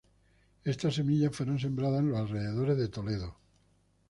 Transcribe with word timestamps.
Estas 0.63 0.95
semillas 0.95 1.35
fueron 1.35 1.59
sembradas 1.59 1.99
en 1.99 2.09
los 2.09 2.19
alrededores 2.21 2.75
de 2.79 2.87
Toledo. 2.87 3.37